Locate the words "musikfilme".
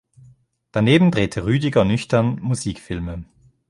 2.41-3.23